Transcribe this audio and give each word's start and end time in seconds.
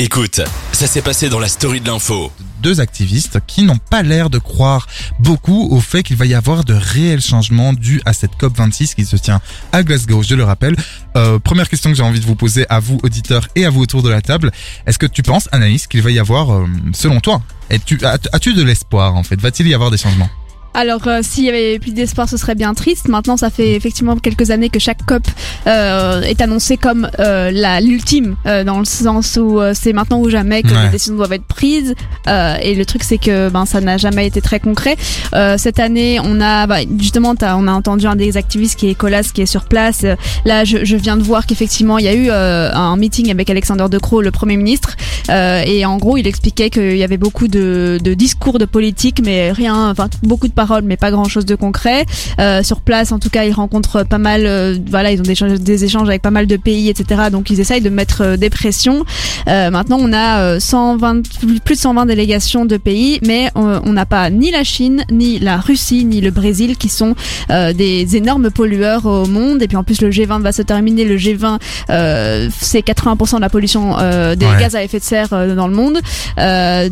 Écoute, 0.00 0.40
ça 0.70 0.86
s'est 0.86 1.02
passé 1.02 1.28
dans 1.28 1.40
la 1.40 1.48
story 1.48 1.80
de 1.80 1.88
l'info. 1.88 2.30
deux 2.62 2.80
activistes 2.80 3.40
qui 3.48 3.64
n'ont 3.64 3.78
pas 3.78 4.04
l'air 4.04 4.30
de 4.30 4.38
croire 4.38 4.86
beaucoup 5.18 5.66
au 5.72 5.80
fait 5.80 6.04
qu'il 6.04 6.14
va 6.14 6.24
y 6.24 6.34
avoir 6.34 6.62
de 6.62 6.72
réels 6.72 7.20
changements 7.20 7.72
dus 7.72 8.00
à 8.04 8.12
cette 8.12 8.30
COP26 8.38 8.94
qui 8.94 9.04
se 9.04 9.16
tient 9.16 9.40
à 9.72 9.82
Glasgow, 9.82 10.22
je 10.22 10.36
le 10.36 10.44
rappelle. 10.44 10.76
Euh, 11.16 11.40
première 11.40 11.68
question 11.68 11.90
que 11.90 11.96
j'ai 11.96 12.04
envie 12.04 12.20
de 12.20 12.26
vous 12.26 12.36
poser 12.36 12.64
à 12.68 12.78
vous, 12.78 13.00
auditeurs, 13.02 13.48
et 13.56 13.64
à 13.64 13.70
vous 13.70 13.80
autour 13.80 14.04
de 14.04 14.08
la 14.08 14.22
table. 14.22 14.52
Est-ce 14.86 15.00
que 15.00 15.06
tu 15.06 15.24
penses, 15.24 15.48
Anaïs, 15.50 15.88
qu'il 15.88 16.02
va 16.02 16.12
y 16.12 16.20
avoir, 16.20 16.52
euh, 16.52 16.66
selon 16.92 17.18
toi, 17.18 17.42
as-tu 17.68 18.54
de 18.54 18.62
l'espoir 18.62 19.16
en 19.16 19.24
fait? 19.24 19.40
Va-t-il 19.40 19.68
y 19.68 19.74
avoir 19.74 19.90
des 19.90 19.98
changements? 19.98 20.30
Alors, 20.74 21.06
euh, 21.08 21.20
s'il 21.22 21.44
y 21.44 21.48
avait 21.48 21.78
plus 21.80 21.92
d'espoir, 21.92 22.28
ce 22.28 22.36
serait 22.36 22.54
bien 22.54 22.72
triste. 22.74 23.08
Maintenant, 23.08 23.36
ça 23.36 23.50
fait 23.50 23.72
effectivement 23.74 24.16
quelques 24.16 24.50
années 24.50 24.68
que 24.68 24.78
chaque 24.78 25.04
COP 25.06 25.22
euh, 25.66 26.20
est 26.22 26.40
annoncé 26.40 26.76
comme 26.76 27.10
euh, 27.18 27.50
la 27.52 27.80
l'ultime, 27.80 28.36
euh, 28.46 28.62
dans 28.62 28.78
le 28.78 28.84
sens 28.84 29.38
où 29.40 29.60
euh, 29.60 29.72
c'est 29.74 29.92
maintenant 29.92 30.20
ou 30.20 30.30
jamais 30.30 30.62
que 30.62 30.68
Ouais. 30.68 30.84
les 30.84 30.88
décisions 30.90 31.16
doivent 31.16 31.32
être 31.32 31.46
prises. 31.46 31.94
Euh, 32.28 32.56
et 32.62 32.74
le 32.74 32.84
truc, 32.84 33.02
c'est 33.02 33.18
que 33.18 33.48
ben 33.48 33.66
ça 33.66 33.80
n'a 33.80 33.96
jamais 33.96 34.26
été 34.26 34.40
très 34.40 34.60
concret. 34.60 34.96
Euh, 35.34 35.56
cette 35.58 35.80
année, 35.80 36.20
on 36.22 36.40
a 36.40 36.66
bah, 36.68 36.78
justement, 36.98 37.34
on 37.40 37.66
a 37.66 37.72
entendu 37.72 38.06
un 38.06 38.14
des 38.16 38.36
activistes 38.36 38.78
qui 38.78 38.88
est 38.90 38.94
Colas, 38.94 39.30
qui 39.34 39.42
est 39.42 39.46
sur 39.46 39.64
place. 39.64 40.02
Euh, 40.04 40.14
Là, 40.44 40.64
je, 40.64 40.84
je 40.84 40.96
viens 40.96 41.16
de 41.16 41.22
voir 41.22 41.46
qu'effectivement, 41.46 41.98
il 41.98 42.04
y 42.04 42.08
a 42.08 42.14
eu 42.14 42.28
euh, 42.30 42.70
un 42.72 42.96
meeting 42.96 43.30
avec 43.30 43.50
Alexander 43.50 43.86
De 43.90 43.98
Croo, 43.98 44.20
le 44.20 44.30
premier 44.30 44.56
ministre, 44.56 44.96
euh, 45.30 45.62
et 45.66 45.84
en 45.84 45.96
gros, 45.96 46.16
il 46.16 46.26
expliquait 46.26 46.70
qu'il 46.70 46.96
y 46.96 47.02
avait 47.02 47.16
beaucoup 47.16 47.48
de, 47.48 47.98
de 48.02 48.14
discours 48.14 48.58
de 48.58 48.64
politique, 48.64 49.20
mais 49.24 49.50
rien, 49.52 49.90
enfin 49.90 50.08
beaucoup 50.22 50.46
de 50.48 50.52
paroles, 50.62 50.82
mais 50.84 50.96
pas 50.96 51.10
grand 51.12 51.28
chose 51.34 51.46
de 51.46 51.54
concret. 51.54 52.04
Euh, 52.40 52.62
sur 52.64 52.80
place, 52.80 53.12
en 53.12 53.18
tout 53.18 53.30
cas, 53.30 53.44
ils 53.44 53.52
rencontrent 53.52 54.02
pas 54.04 54.18
mal, 54.18 54.42
euh, 54.44 54.76
voilà, 54.90 55.12
ils 55.12 55.20
ont 55.20 55.28
des, 55.30 55.32
échanges- 55.36 55.60
des 55.72 55.84
échanges 55.84 56.08
avec 56.08 56.20
pas 56.22 56.30
mal 56.38 56.46
de 56.46 56.56
pays, 56.56 56.88
etc. 56.88 57.04
Donc 57.30 57.50
ils 57.50 57.60
essayent 57.60 57.80
de 57.90 57.90
mettre 58.00 58.22
euh, 58.22 58.36
des 58.36 58.50
pressions. 58.50 59.04
Euh, 59.48 59.70
maintenant, 59.70 59.98
on 60.00 60.12
a 60.12 60.40
euh, 60.40 60.60
120, 60.60 61.22
plus 61.64 61.74
de 61.76 61.80
120 61.80 62.06
délégations 62.06 62.64
de 62.64 62.76
pays, 62.76 63.20
mais 63.24 63.50
on 63.54 63.92
n'a 63.92 64.06
pas 64.06 64.30
ni 64.30 64.50
la 64.50 64.64
Chine, 64.64 65.04
ni 65.12 65.38
la 65.38 65.56
Russie, 65.58 66.04
ni 66.04 66.20
le 66.20 66.30
Brésil 66.30 66.76
qui 66.76 66.88
sont 66.88 67.14
des 67.50 68.16
énormes 68.16 68.50
pollueurs 68.50 69.06
au 69.06 69.26
monde. 69.26 69.62
Et 69.62 69.68
puis 69.68 69.76
en 69.76 69.84
plus, 69.84 70.00
le 70.02 70.10
G20 70.10 70.40
va 70.42 70.52
se 70.52 70.62
terminer. 70.62 71.04
Le 71.04 71.16
G20, 71.16 71.58
euh, 71.90 72.48
c'est 72.60 72.80
80% 72.82 73.36
de 73.36 73.40
la 73.42 73.48
pollution 73.48 73.92
des 74.40 74.46
Ouais. 74.48 74.60
gaz 74.60 74.74
à 74.74 74.82
effet 74.82 74.98
de 74.98 75.04
serre 75.04 75.28
dans 75.30 75.68
le 75.68 75.74
monde. 75.74 75.98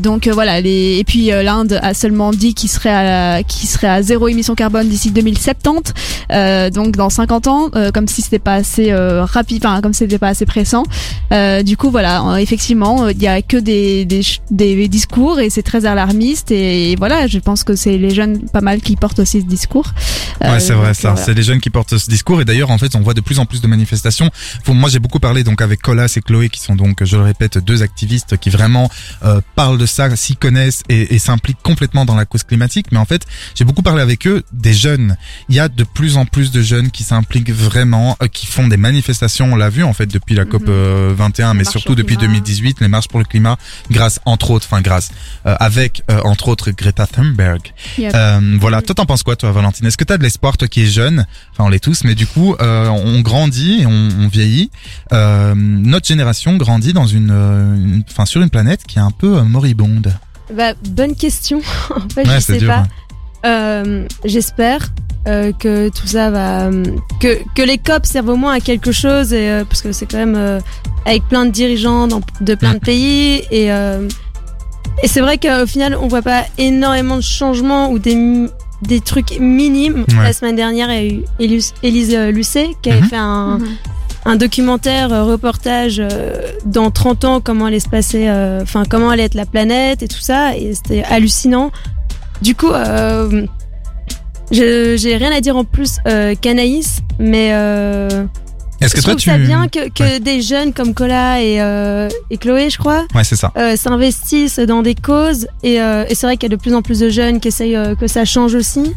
Donc 0.07 0.29
voilà. 0.29 0.61
Les... 0.61 0.99
Et 1.01 1.05
puis 1.05 1.27
l'Inde 1.49 1.79
a 1.83 1.95
seulement 1.95 2.31
dit 2.31 2.55
qu'il 2.55 2.69
serait 2.71 2.91
à 2.91 3.05
la- 3.37 3.43
qu'il 3.57 3.69
serait 3.69 3.89
à 3.89 4.03
zéro 4.03 4.29
émission 4.29 4.55
carbone 4.55 4.89
d'ici 4.89 5.11
2070. 5.11 5.93
Euh, 6.33 6.71
donc 6.71 6.97
dans 6.97 7.11
50 7.11 7.47
ans, 7.47 7.71
euh, 7.75 7.91
comme 7.91 8.09
si 8.09 8.23
c'était 8.23 8.39
pas 8.39 8.55
assez 8.55 8.91
euh, 8.91 9.25
rapide, 9.25 9.65
enfin 9.65 9.81
comme 9.81 9.93
si 9.93 9.99
c'était 9.99 10.19
pas 10.19 10.29
assez 10.29 10.47
pressant. 10.47 10.83
Euh, 11.33 11.63
du 11.63 11.77
coup 11.77 11.91
voilà, 11.91 12.23
euh, 12.23 12.37
effectivement, 12.37 13.09
il 13.09 13.21
y 13.23 13.27
a 13.27 13.43
que 13.43 13.57
des, 13.57 14.05
des, 14.05 14.23
des 14.51 14.89
discours 14.89 15.41
et 15.41 15.51
c'est 15.51 15.63
très 15.63 15.87
alarmiste 15.87 16.51
et, 16.51 16.95
voilà, 16.97 17.27
je 17.27 17.39
pense 17.39 17.65
que 17.65 17.75
c'est 17.77 17.97
les 17.99 18.11
jeunes 18.11 18.49
pas 18.49 18.61
mal 18.61 18.81
qui 18.81 18.97
portent 18.97 19.19
aussi 19.21 19.41
ce 19.41 19.47
discours. 19.47 19.93
Ouais, 20.43 20.61
c'est 20.61 20.73
vrai 20.75 20.93
ça. 20.95 21.11
voilà. 21.11 21.25
C'est 21.25 21.35
les 21.35 21.43
jeunes 21.43 21.61
qui 21.61 21.71
portent 21.71 21.97
ce 21.97 22.09
discours 22.11 22.41
et 22.41 22.45
d'ailleurs 22.45 22.71
en 22.71 22.79
fait 22.79 22.95
on 22.95 23.01
voit 23.01 23.15
de 23.15 23.21
plus 23.21 23.39
en 23.39 23.47
plus 23.47 23.61
de 23.61 23.67
manifestations. 23.67 24.31
Faut- 24.65 24.75
moi 24.75 24.89
j'ai 24.91 24.99
beaucoup 24.99 25.21
parlé 25.21 25.45
donc 25.45 25.63
avec 25.63 25.81
Colas 25.81 26.13
et 26.17 26.21
Chloé 26.21 26.49
qui 26.51 26.61
sont 26.61 26.75
donc 26.77 27.03
je 27.05 27.17
le 27.17 27.23
répète 27.23 27.59
deux 27.59 27.83
activistes 27.83 28.37
qui 28.37 28.51
vraiment 28.51 28.91
euh, 29.25 29.41
parlent 29.55 29.79
de 29.79 29.87
ça, 29.87 30.15
s'y 30.17 30.37
connaissent 30.37 30.83
et, 30.89 31.15
et 31.15 31.19
s'impliquent 31.19 31.63
complètement 31.63 32.05
dans 32.05 32.15
la 32.17 32.25
cause 32.27 32.43
climatique. 32.45 32.87
Mais 32.93 32.99
en 32.99 33.05
fait 33.05 33.23
j'ai 33.55 33.65
beaucoup 33.65 33.83
parlé 33.83 34.03
avec 34.03 34.27
eux 34.27 34.43
des 34.53 34.75
jeunes. 34.75 35.17
Il 35.49 35.55
y 35.55 35.61
a 35.61 35.69
de 35.69 35.85
plus 35.85 36.17
en 36.17 36.25
plus 36.27 36.51
de 36.51 36.63
jeunes 36.63 36.91
qui 36.91 37.03
s'impliquent 37.05 37.51
vraiment, 37.53 38.17
euh, 38.23 38.27
qui 38.29 38.47
font 38.47 38.67
des 38.69 38.77
manifestations. 38.77 39.53
On 39.53 39.57
l'a 39.57 39.69
vu 39.71 39.83
en 39.83 39.93
fait 39.93 40.07
depuis 40.07 40.35
la 40.35 40.45
COP 40.45 40.65
euh, 40.69 41.15
21, 41.17 41.55
mais 41.55 41.63
marches 41.63 41.71
surtout 41.73 41.89
pour 41.89 41.97
le 41.97 42.03
depuis 42.03 42.17
climat. 42.17 42.33
2018, 42.33 42.81
les 42.81 42.89
marches 42.89 43.09
pour 43.09 43.19
le 43.19 43.25
climat, 43.25 43.57
grâce 43.91 44.21
entre 44.25 44.51
autres, 44.51 44.67
enfin 44.71 44.81
grâce 44.81 45.11
euh, 45.47 45.55
avec 45.61 46.03
euh, 46.11 46.21
entre 46.25 46.49
autres 46.49 46.71
Greta 46.71 47.07
Thunberg. 47.07 47.61
Yep. 47.99 48.13
Euh, 48.15 48.57
voilà, 48.61 48.79
Mhm. 48.79 48.83
toi 48.85 48.95
t'en 48.95 49.07
penses 49.07 49.23
quoi 49.23 49.37
toi 49.37 49.53
Valentine? 49.53 49.87
Est-ce 49.87 49.97
que 49.97 50.05
t'as 50.05 50.19
de 50.19 50.23
l'espoir 50.23 50.57
toi 50.57 50.69
qui 50.69 50.83
es 50.83 50.87
jeune? 50.87 51.27
Enfin 51.53 51.65
on 51.65 51.69
l'est 51.69 51.81
tous, 51.81 52.05
mais 52.05 52.15
du 52.15 52.27
coup 52.27 52.55
euh, 52.61 52.87
on 52.89 53.21
grandit, 53.21 53.85
on, 53.87 54.09
on 54.21 54.29
vieillit. 54.29 54.71
Euh, 55.13 55.55
notre 55.57 56.07
génération 56.07 56.57
grandit 56.57 56.93
dans 56.93 57.07
une, 57.07 57.31
euh, 57.33 58.01
enfin 58.11 58.27
sur 58.27 58.43
une 58.43 58.51
planète 58.51 58.85
qui 58.87 58.99
est 58.99 59.03
un 59.03 59.11
peu 59.11 59.39
euh, 59.39 59.43
moribonde. 59.43 60.13
Bah, 60.57 60.75
bonne 60.91 61.17
question. 61.17 61.61
en 61.91 62.09
fait, 62.09 62.27
Ouais, 62.27 62.37
je 62.37 62.41
sais 62.41 62.59
dur. 62.59 62.69
pas. 62.69 62.79
hein. 62.81 62.87
Euh, 63.47 64.07
J'espère 64.25 64.89
euh, 65.29 65.53
que 65.53 65.89
tout 65.89 66.07
ça 66.07 66.31
va, 66.31 66.69
que 67.21 67.39
que 67.55 67.63
les 67.63 67.79
COP 67.79 68.05
servent 68.07 68.29
au 68.31 68.37
moins 68.37 68.53
à 68.55 68.61
quelque 68.61 68.93
chose, 68.93 69.33
et 69.33 69.49
euh, 69.51 69.65
parce 69.65 69.83
que 69.83 69.93
c'est 69.93 70.07
quand 70.07 70.19
même 70.19 70.35
euh, 70.37 70.61
avec 71.05 71.25
plein 71.29 71.47
de 71.47 71.51
dirigeants 71.51 72.07
dans- 72.07 72.21
de 72.41 72.55
plein 72.55 72.75
de 72.75 72.79
pays, 72.79 73.43
et 73.51 73.73
euh, 73.73 74.07
et 75.03 75.09
c'est 75.09 75.21
vrai 75.21 75.39
qu'au 75.39 75.67
final, 75.67 75.97
on 76.01 76.07
voit 76.09 76.23
pas 76.23 76.45
énormément 76.59 77.17
de 77.17 77.23
changements 77.23 77.91
ou 77.91 77.99
des 77.99 78.47
des 78.83 79.01
trucs 79.01 79.39
minimes. 79.41 80.05
Ouais. 80.09 80.23
La 80.23 80.33
semaine 80.33 80.55
dernière, 80.57 80.93
il 80.93 80.95
y 80.95 80.99
a 80.99 81.15
eu 81.15 81.25
Élise, 81.41 81.75
Élise 81.83 82.15
Lucet 82.33 82.71
qui 82.83 82.91
avait 82.91 83.01
Mhm. 83.01 83.09
fait 83.09 83.17
un, 83.17 83.59
Mhm. 83.59 83.67
un 84.27 84.37
documentaire, 84.37 85.09
reportage 85.27 85.99
euh, 85.99 86.53
dans 86.67 86.91
30 86.91 87.25
ans, 87.25 87.41
comment 87.41 87.65
allait 87.67 87.81
se 87.81 87.89
passer, 87.89 88.27
euh, 88.29 88.61
enfin 88.63 88.85
comment 88.89 89.11
allait 89.11 89.25
être 89.25 89.35
la 89.35 89.47
planète 89.47 90.03
et 90.03 90.09
tout 90.09 90.21
ça, 90.21 90.57
et 90.57 90.75
c'était 90.75 91.03
hallucinant. 91.05 91.71
Du 92.43 92.55
coup, 92.55 92.71
euh, 92.71 93.47
j'ai 94.51 95.17
rien 95.17 95.33
à 95.33 95.41
dire 95.41 95.57
en 95.57 95.65
plus 95.65 95.97
euh, 96.07 96.35
qu'Anaïs, 96.41 97.01
mais 97.19 97.51
euh, 97.53 98.25
Est-ce 98.81 98.95
que 98.95 99.01
je 99.01 99.05
toi 99.05 99.13
trouve 99.15 99.23
tu 99.23 99.31
ça 99.31 99.39
bien 99.39 99.69
que, 99.69 99.89
que 99.89 100.03
Ouais. 100.03 100.21
des 100.21 100.43
jeunes 100.43 100.73
comme 100.73 100.95
Cola 100.95 101.43
et, 101.43 101.61
euh, 101.61 102.09
et 102.31 102.37
Chloé, 102.37 102.71
je 102.71 102.79
crois, 102.79 103.07
Ouais, 103.15 103.25
c'est 103.25 103.37
ça. 103.37 103.53
s'investissent 103.77 104.59
dans 104.61 104.83
des 104.83 104.95
causes, 104.95 105.49
et, 105.63 105.75
et 105.77 106.15
c'est 106.15 106.27
vrai 106.27 106.37
qu'il 106.37 106.51
y 106.51 106.53
a 106.53 106.57
de 106.57 106.61
plus 106.61 106.75
en 106.75 106.83
plus 106.83 107.01
de 107.01 107.09
jeunes 107.09 107.41
qui 107.41 107.49
essayent 107.49 107.79
que 107.99 108.07
ça 108.07 108.25
change 108.25 108.55
aussi. 108.55 108.95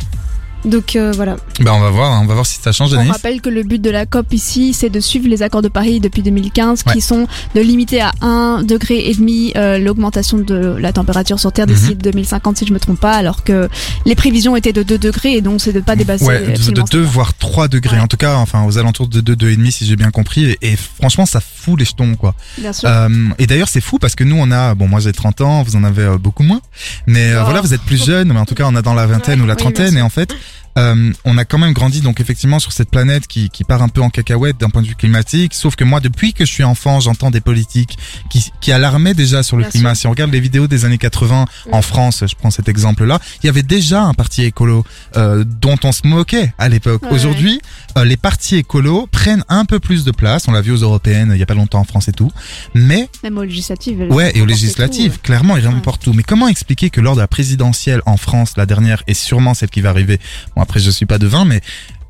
Donc 0.66 0.96
euh, 0.96 1.12
voilà. 1.16 1.38
Ben 1.62 1.72
on 1.72 1.80
va 1.80 1.90
voir, 1.90 2.12
hein, 2.12 2.20
on 2.24 2.25
va 2.28 2.34
voir 2.34 2.46
si 2.46 2.59
ça 2.62 2.72
change 2.72 2.94
On 2.94 3.03
rappelle 3.12 3.40
que 3.42 3.50
le 3.50 3.64
but 3.64 3.81
de 3.81 3.90
la 3.90 4.06
COP 4.06 4.34
ici, 4.34 4.74
c'est 4.74 4.90
de 4.90 5.00
suivre 5.00 5.28
les 5.30 5.42
accords 5.42 5.62
de 5.62 5.68
Paris 5.70 6.00
depuis 6.00 6.22
2015, 6.22 6.84
Ouais. 6.86 6.94
qui 6.94 7.02
sont 7.02 7.28
de 7.56 7.62
limiter 7.62 8.02
à 8.02 8.12
1 8.22 8.64
degré 8.64 9.09
et 9.09 9.14
demi 9.16 9.53
euh, 9.56 9.78
l'augmentation 9.80 10.38
de 10.38 10.75
la 10.80 10.92
température 10.92 11.40
sur 11.40 11.52
Terre 11.53 11.66
d'ici 11.68 11.92
Mhm. 11.92 12.02
2050, 12.02 12.58
si 12.58 12.66
je 12.66 12.74
me 12.74 12.80
trompe 12.80 13.00
pas, 13.00 13.14
alors 13.14 13.44
que 13.44 13.70
les 14.06 14.16
prévisions 14.16 14.56
étaient 14.56 14.74
de 14.74 14.84
2 14.84 14.97
degrés, 14.97 15.34
et 15.36 15.42
donc 15.42 15.62
c'est 15.62 15.72
de 15.74 15.80
pas 15.80 15.96
dépasser. 15.96 16.25
Ouais, 16.25 16.40
de, 16.42 16.46
de 16.47 16.52
absolument 16.52 16.86
2 16.91 17.02
voire 17.02 17.34
3 17.34 17.68
degrés. 17.70 17.96
Ouais. 17.97 18.02
En 18.03 18.08
tout 18.08 18.18
cas, 18.18 18.36
enfin 18.36 18.64
aux 18.66 18.78
alentours 18.78 19.08
de 19.08 19.22
2, 19.22 19.36
2,5 19.36 19.72
si 19.72 19.86
j'ai 19.86 19.96
bien 19.96 20.12
compris. 20.12 20.46
Et, 20.46 20.58
et 20.62 20.76
franchement, 20.76 21.26
ça 21.26 21.40
fout 21.41 21.80
les 21.80 21.86
jetons 21.86 22.16
quoi. 22.16 22.36
Bien 22.58 22.74
sûr. 22.74 22.90
Euh, 22.90 23.09
et 23.38 23.47
d'ailleurs, 23.47 23.70
c'est 23.70 23.81
fou 23.81 23.97
parce 23.97 24.16
que 24.16 24.24
nous, 24.26 24.36
on 24.38 24.52
a, 24.52 24.76
bon, 24.76 24.88
moi 24.88 25.00
j'ai 25.00 25.14
30 25.14 25.41
ans, 25.41 25.64
vous 25.64 25.76
en 25.78 25.84
avez 25.84 26.03
euh, 26.03 26.18
beaucoup 26.18 26.44
moins, 26.44 26.62
mais 27.08 27.31
euh, 27.31 27.40
Oh. 27.41 27.46
voilà, 27.46 27.62
vous 27.62 27.74
êtes 27.74 27.81
plus 27.81 28.03
jeunes, 28.03 28.34
mais 28.34 28.40
en 28.40 28.46
tout 28.46 28.56
cas, 28.56 28.66
on 28.68 28.76
a 28.76 28.81
dans 28.81 28.94
la 28.94 29.06
vingtaine 29.06 29.40
ou 29.41 29.46
la 29.46 29.56
trentaine, 29.56 29.96
et 29.97 30.02
en 30.02 30.09
fait, 30.09 30.34
euh, 30.78 31.12
on 31.26 31.38
a 31.38 31.46
quand 31.46 31.58
même 31.58 31.74
grandi 31.74 32.02
donc 32.02 32.22
effectivement 32.22 32.60
sur 32.60 32.72
cette 32.72 32.90
planète 32.90 33.28
qui, 33.28 33.50
qui 33.50 33.64
part 33.64 33.82
un 33.82 33.90
peu 33.90 34.02
en 34.02 34.10
cacahuète 34.10 34.58
d'un 34.58 34.70
point 34.70 34.82
de 34.82 34.88
vue 34.88 34.96
climatique. 34.96 35.54
Sauf 35.54 35.76
que 35.76 35.84
moi, 35.84 36.00
depuis 36.00 36.34
que 36.34 36.46
je 36.46 36.52
suis 36.52 36.64
enfant, 36.64 37.00
j'entends 37.00 37.32
des 37.32 37.42
politiques 37.42 37.98
qui, 38.30 38.52
qui 38.62 38.72
alarmaient 38.72 39.14
déjà 39.14 39.44
sur 39.44 39.58
le 39.58 39.64
Bien 39.64 39.72
climat. 39.72 39.96
Si 39.96 40.08
on 40.08 40.12
regarde 40.12 40.32
les 40.32 40.40
vidéos 40.40 40.68
des 40.68 40.86
années 40.86 40.98
80 40.98 41.46
en 41.72 41.80
Mm. 41.80 41.82
France, 41.82 42.24
je 42.28 42.36
prends 42.36 42.52
cet 42.52 42.70
exemple-là, 42.70 43.20
il 43.42 43.48
y 43.48 43.50
avait 43.50 43.64
déjà 43.64 44.04
un 44.04 44.14
parti 44.14 44.44
écolo 44.44 44.86
euh, 45.18 45.44
dont 45.44 45.78
on 45.84 45.92
se 45.92 46.06
moquait 46.06 46.54
à 46.58 46.70
l'époque. 46.70 47.04
Ouais. 47.04 47.12
Aujourd'hui, 47.12 47.62
les 48.04 48.18
partis 48.18 48.58
écolos 48.58 49.08
prennent 49.12 49.44
un 49.50 49.66
peu 49.66 49.80
plus 49.80 50.04
de 50.04 50.12
place. 50.12 50.48
On 50.48 50.52
l'a 50.52 50.62
vu 50.62 50.72
aux 50.72 50.78
européennes 50.78 51.32
il 51.34 51.40
y 51.40 51.44
a 51.44 51.46
pas 51.46 51.54
longtemps 51.54 51.80
en 51.80 51.84
France 51.84 52.08
et 52.08 52.12
tout, 52.12 52.32
mais 52.74 53.10
Même 53.24 53.38
aux 53.38 53.44
législatives. 53.44 54.08
Ouais, 54.10 54.32
et 54.36 54.42
aux 54.42 54.46
législatives, 54.46 55.14
tout, 55.14 55.22
clairement, 55.22 55.58
ils 55.58 55.68
remportent 55.68 56.04
tout. 56.04 56.14
Mais 56.14 56.24
comment 56.24 56.48
expliquer 56.48 56.90
que 56.90 57.02
lors 57.02 57.16
de 57.16 57.22
la 57.22 57.28
présidentielle 57.28 58.02
en 58.06 58.18
France, 58.18 58.54
la 58.58 58.66
dernière, 58.66 59.04
et 59.08 59.14
sûrement 59.14 59.54
celle 59.54 59.70
qui 59.70 59.82
va 59.82 59.90
arriver, 59.90 60.20
bon 60.56 60.62
après 60.62 60.80
je 60.80 60.90
suis 60.90 61.06
pas 61.06 61.18
devin, 61.18 61.46
mais 61.46 61.62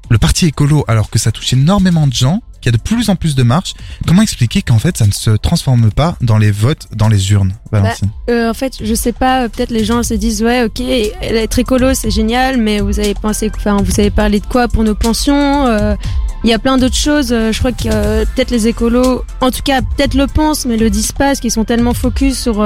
le 0.10 0.18
parti 0.18 0.48
écolo, 0.48 0.84
alors 0.88 1.10
que 1.10 1.20
ça 1.20 1.32
touche 1.32 1.54
énormément 1.54 2.08
de 2.08 2.14
gens, 2.14 2.42
qu'il 2.62 2.72
y 2.72 2.76
a 2.76 2.78
de 2.78 2.82
plus 2.82 3.10
en 3.10 3.16
plus 3.16 3.36
de 3.36 3.44
marches, 3.44 3.74
comment 4.08 4.22
expliquer 4.22 4.62
qu'en 4.62 4.80
fait 4.80 4.98
ça 4.98 5.06
ne 5.06 5.12
se 5.12 5.32
transforme 5.32 5.92
pas 5.92 6.18
dans 6.22 6.38
les 6.38 6.52
votes, 6.52 6.88
dans 6.96 7.08
les 7.08 7.32
urnes, 7.32 7.54
Valentine 7.72 8.10
Euh, 8.30 8.50
en 8.50 8.54
fait, 8.54 8.74
je 8.82 8.94
sais 8.94 9.12
pas, 9.12 9.44
euh, 9.44 9.50
peut-être 9.50 9.72
les 9.72 9.86
gens 9.86 10.04
se 10.04 10.14
disent 10.14 10.44
ouais, 10.44 10.64
ok, 10.64 10.82
être 11.22 11.60
écolo 11.60 11.94
c'est 11.94 12.12
génial, 12.12 12.58
mais 12.58 12.80
vous 12.80 13.00
avez 13.00 13.14
pensé, 13.14 13.52
vous 13.66 14.00
avez 14.00 14.12
parlé 14.12 14.40
de 14.40 14.46
quoi 14.46 14.68
pour 14.68 14.84
nos 14.84 14.96
pensions 14.96 15.66
euh, 15.68 15.96
Il 16.44 16.50
y 16.50 16.54
a 16.54 16.60
plein 16.60 16.78
d'autres 16.78 16.96
choses. 16.96 17.30
je 17.30 17.58
crois 17.58 17.72
que 17.72 18.24
peut-être 18.26 18.52
les 18.52 18.68
écolos, 18.68 19.24
en 19.42 19.52
tout 19.52 19.62
cas, 19.64 19.82
peut-être 19.82 20.14
le 20.14 20.28
pensent, 20.28 20.66
mais 20.66 20.78
le 20.78 20.90
disent 20.90 21.12
pas, 21.12 21.28
parce 21.28 21.40
qu'ils 21.40 21.52
sont 21.52 21.66
tellement 21.66 21.94
focus 21.94 22.38
sur 22.38 22.66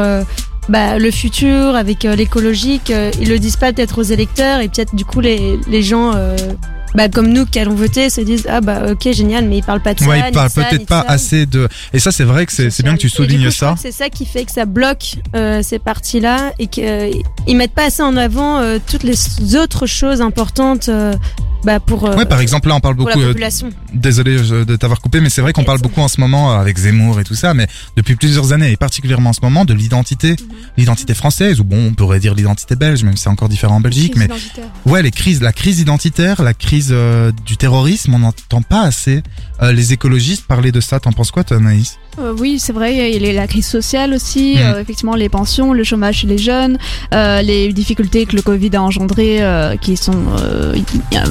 bah, 0.70 0.98
le 1.00 1.12
futur 1.12 1.76
avec 1.76 2.04
l'écologique. 2.04 2.92
ils 3.20 3.30
le 3.30 3.40
disent 3.40 3.58
pas 3.58 3.74
peut-être 3.74 4.00
aux 4.00 4.04
électeurs, 4.04 4.60
et 4.60 4.70
peut-être 4.70 4.96
du 4.96 5.06
coup 5.06 5.20
les 5.22 5.82
gens. 5.82 6.14
Euh, 6.94 6.98
bah, 6.98 7.10
comme 7.10 7.28
nous 7.28 7.46
qui 7.46 7.60
allons 7.60 7.76
voter 7.76 8.10
se 8.10 8.22
disent 8.22 8.46
ah 8.50 8.62
bah 8.62 8.84
ok 8.92 9.12
génial 9.12 9.46
mais 9.48 9.58
ils 9.58 9.64
parlent 9.64 9.82
pas 9.82 9.94
de 9.94 10.00
ça 10.00 10.06
Ouais, 10.08 10.22
ils 10.30 10.34
parlent 10.34 10.50
peut-être 10.50 10.82
de 10.82 10.86
pas 10.86 11.02
ça. 11.02 11.10
assez 11.10 11.46
de... 11.46 11.68
Et 11.94 12.00
ça 12.00 12.12
c'est 12.12 12.24
vrai 12.24 12.46
que 12.46 12.52
c'est 12.52 12.70
c'est 12.70 12.84
bien 12.84 12.96
que 12.96 13.02
tu 13.02 13.10
coup, 13.10 13.16
soulignes 13.16 13.50
ça. 13.52 13.76
C'est 13.78 13.92
ça 13.92 14.10
qui 14.10 14.26
fait 14.26 14.46
que 14.46 14.52
ça 14.52 14.66
bloque 14.66 15.16
euh, 15.36 15.62
ces 15.64 15.80
parties-là 15.80 16.54
et 16.60 16.68
qu'ils 16.68 17.24
mettent 17.56 17.74
pas 17.74 17.86
assez 17.86 18.04
en 18.04 18.16
avant 18.18 18.60
euh, 18.60 18.78
toutes 18.86 19.04
les 19.04 19.56
autres 19.56 19.86
choses 19.86 20.22
importantes 20.22 20.90
euh, 20.90 21.14
bah, 21.64 21.80
pour, 21.80 22.06
euh, 22.06 22.16
Ouais, 22.16 22.26
par 22.26 22.40
exemple 22.42 22.68
là 22.68 22.76
on 22.76 22.80
parle 22.80 22.96
beaucoup... 22.96 23.20
euh, 23.20 23.34
désolé 23.94 24.38
je- 24.44 24.64
de 24.64 24.76
t'avoir 24.76 25.00
coupé, 25.02 25.20
mais 25.22 25.30
c'est 25.30 25.42
vrai 25.42 25.54
qu'on 25.54 25.64
parle 25.64 25.80
beaucoup 25.80 26.02
en 26.02 26.08
ce 26.08 26.20
moment 26.20 26.52
euh, 26.54 26.58
avec 26.60 26.78
Zemmour 26.78 27.20
et 27.20 27.24
tout 27.24 27.36
ça, 27.36 27.54
mais 27.54 27.68
depuis 27.96 28.16
plusieurs 28.16 28.52
années 28.54 28.72
et 28.72 28.78
particulièrement 28.78 29.30
en 29.30 29.34
ce 29.34 29.42
moment 29.42 29.66
de 29.66 29.74
l'identité, 29.74 30.32
Mhm. 30.32 30.38
l'identité 30.78 31.14
française 31.14 31.60
ou 31.60 31.64
bon, 31.64 31.88
on 31.88 31.94
pourrait 31.94 32.20
dire 32.20 32.34
l'identité 32.36 32.76
belge, 32.76 33.04
même 33.04 33.16
si 33.16 33.24
c'est 33.24 33.30
encore 33.30 33.50
différent 33.50 33.76
en 33.78 33.82
Belgique, 33.82 34.14
mais 34.18 34.28
ouais, 34.86 35.02
les 35.02 35.12
crises, 35.12 35.42
la 35.42 35.54
crise 35.54 35.80
identitaire, 35.80 36.42
la 36.44 36.54
crise 36.54 36.90
euh, 36.92 37.32
du 37.46 37.58
terrorisme, 37.58 38.14
on 38.14 38.20
n'entend 38.20 38.62
pas 38.62 38.82
assez 38.82 39.24
euh, 39.62 39.72
les 39.72 39.94
écologistes 39.94 40.46
parler 40.48 40.72
de 40.72 40.82
ça. 40.82 41.00
T'en 41.00 41.12
penses 41.14 41.32
quoi, 41.32 41.44
toi, 41.44 41.58
Anaïs? 41.58 41.98
Euh, 42.20 42.34
oui, 42.38 42.60
c'est 42.60 42.74
vrai, 42.74 43.12
il 43.14 43.24
y 43.26 43.30
a 43.30 43.34
la 43.34 43.48
crise 43.48 43.66
sociale 43.68 44.14
aussi, 44.14 44.56
Mhm. 44.58 44.62
euh, 44.62 44.82
effectivement 44.82 45.16
les 45.16 45.30
pensions, 45.30 45.74
le 45.74 45.84
chômage 45.84 46.18
chez 46.20 46.28
les 46.28 46.38
jeunes, 46.38 46.78
euh, 47.14 47.42
les 47.42 47.74
difficultés 47.74 48.26
que 48.26 48.36
le 48.36 48.42
Covid 48.42 48.70
a 48.76 48.82
engendrées 48.84 49.38
euh, 49.42 49.76
qui 49.78 49.98
sont 49.98 50.14
euh, 50.42 50.76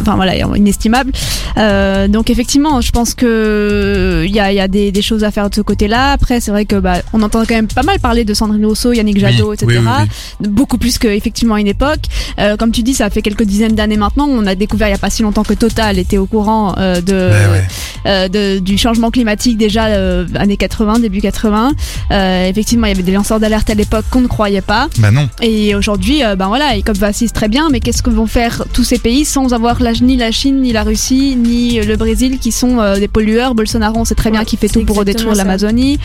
enfin 0.00 0.16
voilà, 0.16 0.36
inestimables. 0.56 1.12
Euh, 1.56 2.08
donc 2.08 2.30
effectivement, 2.30 2.80
je 2.80 2.90
pense 2.90 3.14
que 3.14 4.24
il 4.26 4.34
y 4.34 4.40
a, 4.40 4.50
il 4.52 4.56
y 4.56 4.60
a 4.60 4.68
des, 4.68 4.90
des 4.90 5.02
choses 5.02 5.22
à 5.24 5.30
faire 5.30 5.48
de 5.50 5.54
ce 5.54 5.60
côté-là. 5.60 6.12
Après, 6.12 6.40
c'est 6.40 6.50
vrai 6.50 6.64
que 6.64 6.76
bah, 6.76 6.94
on 7.12 7.22
entend 7.22 7.40
quand 7.44 7.54
même 7.54 7.68
pas 7.68 7.82
mal 7.84 8.00
parler 8.00 8.24
de 8.24 8.34
Sandrine 8.34 8.64
Rousseau, 8.66 8.92
Yannick 8.92 9.18
Jadot, 9.18 9.50
Oui, 9.50 9.54
etc. 9.54 9.66
oui, 9.68 9.84
oui, 9.86 10.08
oui. 10.40 10.48
Beaucoup 10.48 10.78
plus 10.78 10.98
qu'effectivement 10.98 11.54
à 11.54 11.60
une 11.60 11.66
époque. 11.68 12.00
Euh, 12.40 12.56
comme 12.56 12.72
tu 12.72 12.82
dis, 12.82 12.94
ça 12.94 13.08
fait 13.10 13.22
quelques 13.22 13.44
dizaines 13.44 13.74
d'années 13.74 13.96
maintenant. 13.96 14.26
On 14.28 14.46
a 14.46 14.54
découvert 14.54 14.88
il 14.88 14.92
y 14.92 14.94
a 14.94 14.98
pas 14.98 15.10
si 15.10 15.22
longtemps 15.22 15.44
que 15.44 15.54
Total 15.54 15.98
était 15.98 16.18
au 16.18 16.26
courant 16.26 16.74
euh, 16.78 17.00
de 17.00 17.12
Ouais, 17.12 17.62
euh, 18.06 18.28
de, 18.28 18.58
du 18.58 18.78
changement 18.78 19.10
climatique 19.10 19.56
déjà 19.58 19.86
euh, 19.86 20.26
années 20.34 20.56
80, 20.56 20.71
début 21.00 21.20
80. 21.20 21.72
Euh, 22.10 22.48
effectivement, 22.48 22.86
il 22.86 22.90
y 22.90 22.92
avait 22.92 23.02
des 23.02 23.12
lanceurs 23.12 23.40
d'alerte 23.40 23.70
à 23.70 23.74
l'époque 23.74 24.04
qu'on 24.10 24.20
ne 24.20 24.26
croyait 24.26 24.60
pas. 24.60 24.88
Bah 24.98 25.10
non. 25.10 25.28
Et 25.40 25.74
aujourd'hui, 25.74 26.24
euh, 26.24 26.36
ben 26.36 26.48
voilà, 26.48 26.76
et 26.76 26.80
COP26 26.82 27.30
très 27.30 27.48
bien, 27.48 27.68
mais 27.70 27.80
qu'est-ce 27.80 28.02
que 28.02 28.10
vont 28.10 28.26
faire 28.26 28.64
tous 28.72 28.84
ces 28.84 28.98
pays 28.98 29.24
sans 29.24 29.52
avoir 29.52 29.82
la, 29.82 29.92
ni 29.92 30.16
la 30.16 30.30
Chine, 30.30 30.60
ni 30.62 30.72
la 30.72 30.82
Russie, 30.82 31.36
ni 31.36 31.80
le 31.80 31.96
Brésil 31.96 32.38
qui 32.38 32.52
sont 32.52 32.78
euh, 32.78 32.98
des 32.98 33.08
pollueurs? 33.08 33.54
Bolsonaro, 33.54 33.98
on 33.98 34.04
sait 34.04 34.14
très 34.14 34.30
bien 34.30 34.40
Ouais, 34.40 34.46
qu'il 34.46 34.58
fait 34.58 34.68
tout 34.68 34.84
pour 34.84 35.04
détruire 35.04 35.34
l'Amazonie. 35.34 35.98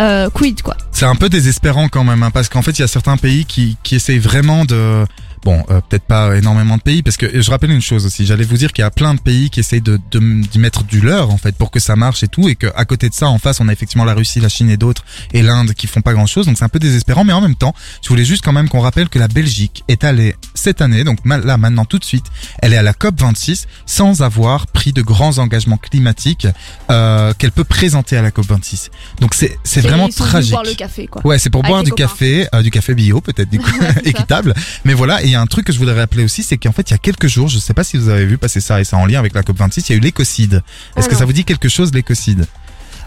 Euh, 0.00 0.30
quid 0.30 0.62
quoi? 0.62 0.76
C'est 0.92 1.04
un 1.04 1.14
peu 1.14 1.28
désespérant 1.28 1.88
quand 1.88 2.04
même, 2.04 2.22
hein, 2.22 2.30
parce 2.30 2.48
qu'en 2.48 2.62
fait, 2.62 2.72
il 2.72 2.80
y 2.80 2.84
a 2.84 2.88
certains 2.88 3.16
pays 3.16 3.44
qui, 3.44 3.76
qui 3.82 3.96
essayent 3.96 4.18
vraiment 4.18 4.64
de... 4.64 5.04
Bon, 5.44 5.64
euh, 5.70 5.80
peut-être 5.88 6.04
pas 6.04 6.36
énormément 6.36 6.76
de 6.76 6.82
pays, 6.82 7.02
parce 7.02 7.16
que 7.16 7.40
je 7.40 7.50
rappelle 7.50 7.70
une 7.70 7.80
chose 7.80 8.04
aussi, 8.04 8.26
j'allais 8.26 8.44
vous 8.44 8.58
dire 8.58 8.72
qu'il 8.74 8.82
y 8.82 8.86
a 8.86 8.90
plein 8.90 9.14
de 9.14 9.20
pays 9.20 9.48
qui 9.48 9.60
essayent 9.60 9.80
de 9.80 9.98
de- 10.10 10.42
d'y 10.46 10.58
mettre 10.58 10.84
du 10.84 11.00
leur, 11.00 11.30
en 11.30 11.38
fait, 11.38 11.56
pour 11.56 11.70
que 11.70 11.80
ça 11.80 11.96
marche 11.96 12.22
et 12.22 12.28
tout, 12.28 12.48
et 12.48 12.56
qu'à 12.56 12.84
côté 12.84 13.08
de 13.08 13.14
ça, 13.14 13.26
en 13.28 13.38
face, 13.38 13.58
on 13.60 13.68
a 13.68 13.72
effectivement 13.72 14.04
la 14.04 14.12
Russie, 14.14 14.38
la 14.40 14.50
Chine 14.50 14.68
et 14.68 14.76
d'autres, 14.76 15.02
et 15.32 15.40
l'Inde 15.42 15.72
qui 15.72 15.86
font 15.86 16.02
pas 16.02 16.12
grand-chose, 16.12 16.44
donc 16.46 16.58
c'est 16.58 16.64
un 16.64 16.68
peu 16.68 16.78
désespérant, 16.78 17.24
mais 17.24 17.32
en 17.32 17.40
même 17.40 17.54
temps, 17.54 17.74
je 18.02 18.08
voulais 18.10 18.24
juste 18.26 18.44
quand 18.44 18.52
même 18.52 18.68
qu'on 18.68 18.80
rappelle 18.80 19.08
que 19.08 19.18
la 19.18 19.28
Belgique 19.28 19.82
est 19.88 20.04
allée 20.04 20.34
cette 20.54 20.82
année, 20.82 21.04
donc 21.04 21.18
là, 21.24 21.56
maintenant, 21.56 21.86
tout 21.86 21.98
de 21.98 22.04
suite, 22.04 22.26
elle 22.60 22.74
est 22.74 22.78
à 22.78 22.82
la 22.82 22.92
COP26, 22.92 23.64
sans 23.86 24.20
avoir 24.22 24.66
pris 24.66 24.92
de 24.92 25.00
grands 25.00 25.38
engagements 25.38 25.78
climatiques 25.78 26.46
euh, 26.90 27.32
qu'elle 27.38 27.52
peut 27.52 27.64
présenter 27.64 28.16
à 28.16 28.22
la 28.22 28.30
COP26. 28.30 28.90
Donc 29.20 29.34
c'est 29.34 29.58
c'est 29.64 29.80
vraiment 29.80 30.08
tragique. 30.08 30.50
boire 30.52 30.64
le 30.64 30.74
café 30.74 31.06
quoi. 31.06 31.22
Ouais, 31.26 31.38
c'est 31.38 31.48
pour 31.50 31.60
Avec 31.62 31.70
boire 31.70 31.82
du 31.82 31.90
copains. 31.90 32.04
café, 32.08 32.46
euh, 32.54 32.62
du 32.62 32.70
café 32.70 32.94
bio 32.94 33.20
peut-être, 33.20 33.48
du 33.48 33.58
coup, 33.58 33.70
équitable. 34.04 34.54
Mais 34.84 34.94
voilà, 34.94 35.22
et 35.22 35.29
il 35.30 35.34
y 35.34 35.36
a 35.36 35.40
un 35.40 35.46
truc 35.46 35.66
que 35.66 35.72
je 35.72 35.78
voudrais 35.78 35.98
rappeler 35.98 36.24
aussi, 36.24 36.42
c'est 36.42 36.58
qu'en 36.58 36.72
fait, 36.72 36.90
il 36.90 36.92
y 36.92 36.94
a 36.94 36.98
quelques 36.98 37.28
jours, 37.28 37.48
je 37.48 37.58
sais 37.58 37.74
pas 37.74 37.84
si 37.84 37.96
vous 37.96 38.08
avez 38.08 38.26
vu 38.26 38.36
passer 38.36 38.60
ça 38.60 38.80
et 38.80 38.84
ça 38.84 38.96
en 38.96 39.06
lien 39.06 39.18
avec 39.18 39.34
la 39.34 39.42
COP26, 39.42 39.84
il 39.88 39.90
y 39.90 39.94
a 39.94 39.96
eu 39.96 40.00
l'écocide. 40.00 40.62
Est-ce 40.96 41.08
que 41.08 41.14
ça 41.14 41.24
vous 41.24 41.32
dit 41.32 41.44
quelque 41.44 41.68
chose, 41.68 41.94
l'écocide? 41.94 42.46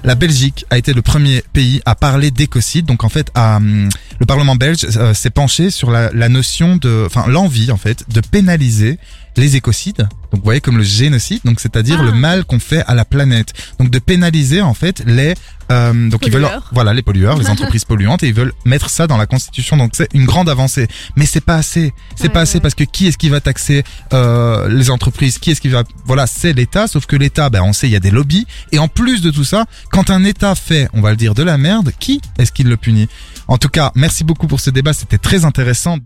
La 0.06 0.16
Belgique 0.16 0.66
a 0.70 0.78
été 0.78 0.94
le 0.94 1.02
premier 1.02 1.44
pays 1.54 1.82
à 1.86 1.96
parler 1.96 2.30
d'écocide. 2.30 2.86
Donc 2.86 3.04
en 3.04 3.10
fait, 3.10 3.32
à, 3.36 3.58
hum, 3.58 3.90
le 4.20 4.26
Parlement 4.26 4.56
belge 4.56 4.86
euh, 4.98 5.14
s'est 5.14 5.30
penché 5.30 5.70
sur 5.70 5.92
la, 5.92 6.12
la 6.12 6.28
notion 6.28 6.76
de, 6.76 7.04
enfin 7.06 7.26
l'envie 7.28 7.72
en 7.72 7.78
fait, 7.78 8.06
de 8.10 8.20
pénaliser 8.20 9.00
les 9.38 9.56
écocides. 9.56 9.98
Donc 10.32 10.42
vous 10.42 10.44
voyez 10.44 10.62
comme 10.62 10.78
le 10.78 10.84
génocide, 10.84 11.42
donc 11.46 11.60
c'est-à-dire 11.60 11.98
Ah. 12.00 12.04
le 12.06 12.12
mal 12.12 12.44
qu'on 12.46 12.60
fait 12.60 12.84
à 12.88 12.96
la 12.96 13.06
planète. 13.06 13.54
Donc 13.80 13.90
de 13.92 14.00
pénaliser 14.00 14.62
en 14.62 14.74
fait 14.74 15.04
les, 15.06 15.36
euh, 15.72 16.10
donc 16.10 16.26
ils 16.26 16.32
veulent, 16.32 16.42
Pollueurs. 16.44 16.70
voilà 16.74 16.94
les 16.94 17.04
pollueurs, 17.04 17.38
les 17.38 17.50
entreprises 17.52 17.86
polluantes, 17.86 18.24
et 18.24 18.28
ils 18.30 18.34
veulent 18.34 18.54
mettre 18.66 18.90
ça 18.90 19.06
dans 19.08 19.18
la 19.18 19.26
Constitution. 19.28 19.78
Donc 19.78 19.92
c'est 19.94 20.10
une 20.14 20.26
grande 20.26 20.50
avancée, 20.50 20.88
mais 21.16 21.26
c'est 21.28 21.42
pas 21.42 21.56
assez. 21.56 21.94
C'est 22.16 22.24
Ouais, 22.24 22.30
pas 22.30 22.42
assez 22.42 22.56
ouais. 22.56 22.62
parce 22.62 22.74
que 22.76 22.84
qui 22.84 23.08
est-ce 23.08 23.18
qui 23.18 23.30
va 23.30 23.42
taxer 23.42 23.84
euh, 24.14 24.68
les 24.70 24.90
entreprises? 24.90 25.38
Qui 25.38 25.52
est-ce 25.52 25.62
qui 25.62 25.70
va 25.70 25.84
Voilà, 26.06 26.26
c'est 26.28 26.54
l'État. 26.54 26.88
Sauf 26.88 27.06
que 27.06 27.16
l'État, 27.16 27.50
ben 27.50 27.62
on 27.62 27.74
sait, 27.74 27.88
il 27.88 27.92
y 27.94 27.96
a 27.96 28.00
des 28.00 28.12
lobbies. 28.12 28.48
Et 28.72 28.80
en 28.80 28.88
plus 28.88 29.22
de 29.22 29.30
tout 29.30 29.44
ça, 29.44 29.66
quand 29.92 30.10
un 30.10 30.24
État 30.24 30.56
fait, 30.56 30.90
on 30.94 31.02
va 31.02 31.12
le 31.12 31.18
dire, 31.18 31.36
de 31.36 31.44
la 31.44 31.58
merde, 31.58 31.92
qui 32.00 32.22
est-ce 32.40 32.52
qui 32.52 32.64
le 32.64 32.76
punit? 32.78 33.08
En 33.48 33.58
tout 33.58 33.68
cas, 33.70 33.92
merci 33.94 34.24
beaucoup 34.24 34.48
pour 34.48 34.62
ce 34.62 34.70
débat. 34.70 34.94
C'était 34.94 35.18
très 35.18 35.44
intéressant. 35.46 35.98